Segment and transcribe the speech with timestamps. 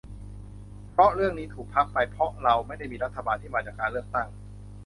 [0.91, 4.27] เพราะเรื่องนี้ถูกพักไปเพราะเราไม่ได้มีรัฐบาลที่มาจากการเลือกตั้ง